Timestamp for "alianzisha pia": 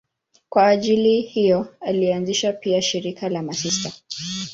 1.81-2.81